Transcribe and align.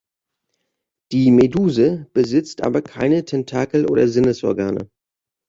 Die 1.11 1.29
Meduse 1.29 2.07
besitzt 2.13 2.63
aber 2.63 2.81
keine 2.81 3.23
Tentakel 3.23 3.87
oder 3.87 4.07
Sinnesorgane. 4.07 4.89